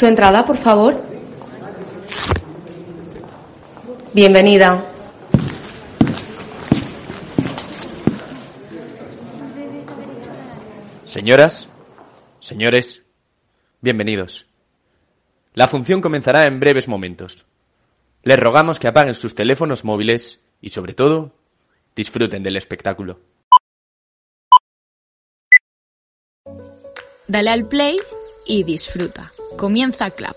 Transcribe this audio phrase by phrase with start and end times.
[0.00, 0.94] Tu entrada, por favor.
[4.14, 4.82] Bienvenida.
[11.04, 11.68] Señoras,
[12.40, 13.02] señores,
[13.82, 14.46] bienvenidos.
[15.52, 17.44] La función comenzará en breves momentos.
[18.22, 21.34] Les rogamos que apaguen sus teléfonos móviles y, sobre todo,
[21.94, 23.20] disfruten del espectáculo.
[27.28, 27.98] Dale al play
[28.46, 29.30] y disfruta.
[29.56, 30.36] Comienza Clap.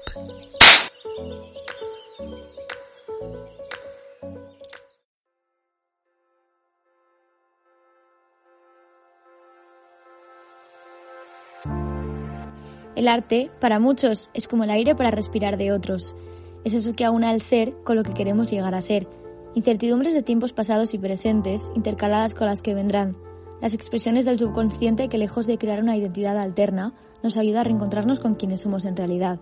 [12.96, 16.16] El arte, para muchos, es como el aire para respirar de otros.
[16.64, 19.08] Es eso que aúna el ser con lo que queremos llegar a ser.
[19.56, 23.16] Incertidumbres de tiempos pasados y presentes, intercaladas con las que vendrán.
[23.62, 28.20] Las expresiones del subconsciente que, lejos de crear una identidad alterna, nos ayuda a reencontrarnos
[28.20, 29.40] con quienes somos en realidad.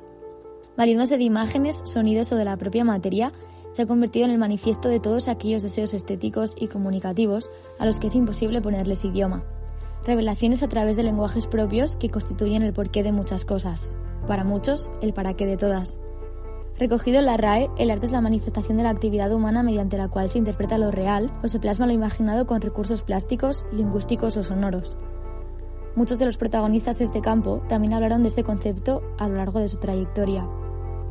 [0.78, 3.34] Valiéndose de imágenes, sonidos o de la propia materia,
[3.72, 8.00] se ha convertido en el manifiesto de todos aquellos deseos estéticos y comunicativos a los
[8.00, 9.44] que es imposible ponerles idioma.
[10.06, 13.96] Revelaciones a través de lenguajes propios que constituyen el porqué de muchas cosas.
[14.28, 16.00] Para muchos, el para qué de todas.
[16.82, 20.08] Recogido en la RAE, el arte es la manifestación de la actividad humana mediante la
[20.08, 24.42] cual se interpreta lo real o se plasma lo imaginado con recursos plásticos, lingüísticos o
[24.42, 24.98] sonoros.
[25.96, 29.60] Muchos de los protagonistas de este campo también hablaron de este concepto a lo largo
[29.60, 30.50] de su trayectoria.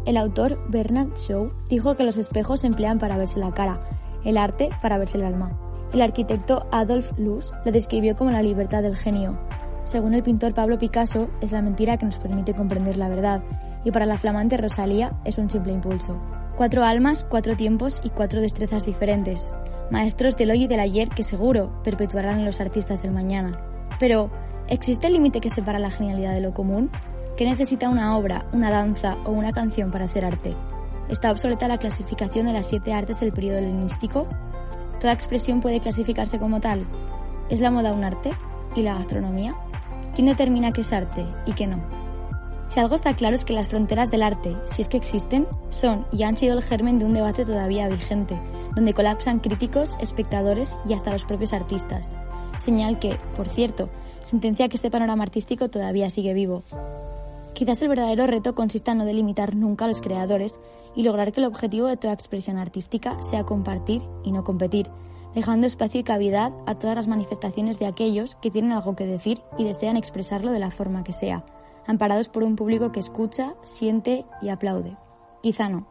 [0.06, 3.80] El autor Bernard Shaw dijo que los espejos se emplean para verse la cara,
[4.24, 5.56] el arte para verse el alma.
[5.92, 9.38] El arquitecto Adolf Loos lo describió como la libertad del genio.
[9.84, 13.42] Según el pintor Pablo Picasso, es la mentira que nos permite comprender la verdad,
[13.84, 16.20] y para la flamante Rosalía es un simple impulso.
[16.56, 19.52] Cuatro almas, cuatro tiempos y cuatro destrezas diferentes,
[19.90, 23.58] maestros del hoy y del ayer que seguro perpetuarán los artistas del mañana.
[23.98, 24.30] Pero,
[24.68, 26.90] ¿existe el límite que separa la genialidad de lo común?
[27.36, 30.54] ¿Qué necesita una obra, una danza o una canción para ser arte?
[31.08, 34.28] ¿Está obsoleta la clasificación de las siete artes del periodo helenístico?
[35.00, 36.86] ¿Toda expresión puede clasificarse como tal?
[37.48, 38.32] ¿Es la moda un arte?
[38.76, 39.54] ¿Y la gastronomía?
[40.14, 42.09] ¿Quién determina qué es arte y qué no?
[42.70, 46.06] Si algo está claro es que las fronteras del arte, si es que existen, son
[46.12, 48.38] y han sido el germen de un debate todavía vigente,
[48.76, 52.16] donde colapsan críticos, espectadores y hasta los propios artistas.
[52.58, 53.88] Señal que, por cierto,
[54.22, 56.62] sentencia que este panorama artístico todavía sigue vivo.
[57.54, 60.60] Quizás el verdadero reto consista en no delimitar nunca a los creadores
[60.94, 64.86] y lograr que el objetivo de toda expresión artística sea compartir y no competir,
[65.34, 69.42] dejando espacio y cavidad a todas las manifestaciones de aquellos que tienen algo que decir
[69.58, 71.44] y desean expresarlo de la forma que sea
[71.86, 74.96] amparados por un público que escucha, siente y aplaude.
[75.42, 75.86] Quizá no.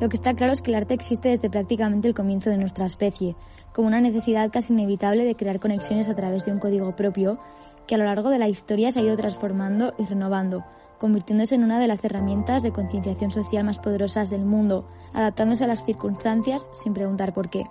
[0.00, 2.84] Lo que está claro es que el arte existe desde prácticamente el comienzo de nuestra
[2.84, 3.34] especie,
[3.72, 7.38] como una necesidad casi inevitable de crear conexiones a través de un código propio
[7.86, 10.64] que a lo largo de la historia se ha ido transformando y renovando,
[10.98, 15.68] convirtiéndose en una de las herramientas de concienciación social más poderosas del mundo, adaptándose a
[15.68, 17.66] las circunstancias sin preguntar por qué.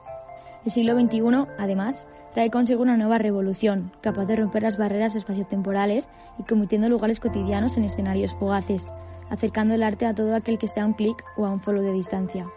[0.66, 1.22] El siglo XXI,
[1.60, 6.10] además, trae consigo una nueva revolución, capaz de romper las barreras espaciotemporales
[6.40, 8.88] y convirtiendo lugares cotidianos en escenarios fugaces,
[9.30, 11.84] acercando el arte a todo aquel que esté a un clic o a un follow
[11.84, 12.48] de distancia.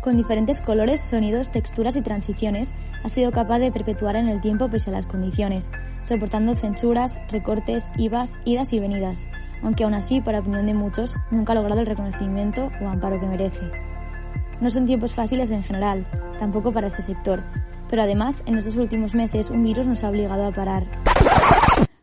[0.00, 2.74] Con diferentes colores, sonidos, texturas y transiciones,
[3.04, 5.70] ha sido capaz de perpetuar en el tiempo pese a las condiciones,
[6.04, 9.28] soportando censuras, recortes, IVAs, idas y venidas,
[9.62, 13.26] aunque aún así, para opinión de muchos, nunca ha logrado el reconocimiento o amparo que
[13.26, 13.91] merece.
[14.62, 16.06] No son tiempos fáciles en general,
[16.38, 17.42] tampoco para este sector,
[17.90, 20.86] pero además, en estos últimos meses, un virus nos ha obligado a parar.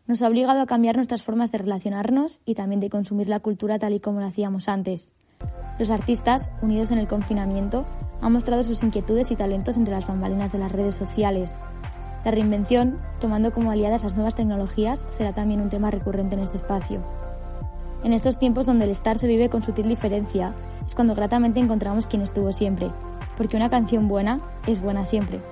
[0.06, 3.78] Nos ha obligado a cambiar nuestras formas de relacionarnos y también de consumir la cultura
[3.78, 5.10] tal y como lo hacíamos antes.
[5.78, 7.86] Los artistas, unidos en el confinamiento,
[8.20, 11.62] han mostrado sus inquietudes y talentos entre las bambalinas de las redes sociales.
[12.26, 16.58] La reinvención, tomando como aliadas las nuevas tecnologías, será también un tema recurrente en este
[16.58, 17.02] espacio.
[18.02, 20.54] En estos tiempos donde el estar se vive con sutil diferencia,
[20.86, 22.90] es cuando gratamente encontramos quien estuvo siempre,
[23.36, 25.42] porque una canción buena es buena siempre.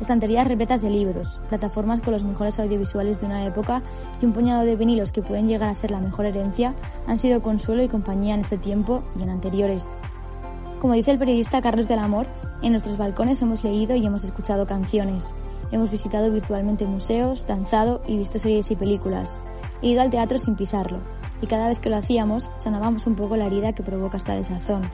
[0.00, 3.82] Estanterías repletas de libros, plataformas con los mejores audiovisuales de una época
[4.20, 6.74] y un puñado de vinilos que pueden llegar a ser la mejor herencia
[7.06, 9.96] han sido consuelo y compañía en este tiempo y en anteriores.
[10.80, 12.26] Como dice el periodista Carlos del Amor,
[12.62, 15.36] en nuestros balcones hemos leído y hemos escuchado canciones,
[15.70, 19.38] hemos visitado virtualmente museos, danzado y visto series y películas,
[19.82, 20.98] he ido al teatro sin pisarlo,
[21.42, 24.90] y cada vez que lo hacíamos sanábamos un poco la herida que provoca esta desazón.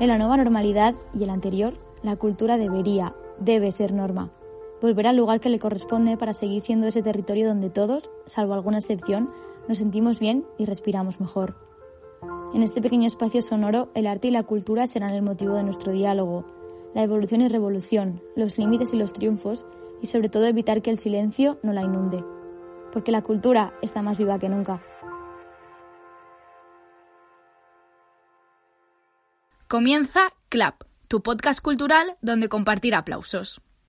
[0.00, 4.30] En la nueva normalidad y el anterior, la cultura debería, debe ser norma.
[4.80, 8.78] Volver al lugar que le corresponde para seguir siendo ese territorio donde todos, salvo alguna
[8.78, 9.30] excepción,
[9.68, 11.54] nos sentimos bien y respiramos mejor.
[12.54, 15.92] En este pequeño espacio sonoro, el arte y la cultura serán el motivo de nuestro
[15.92, 16.44] diálogo,
[16.94, 19.66] la evolución y revolución, los límites y los triunfos,
[20.00, 22.24] y sobre todo evitar que el silencio no la inunde.
[22.92, 24.82] Porque la cultura está más viva que nunca.
[29.70, 33.60] Comienza Clap, tu podcast cultural donde compartir aplausos.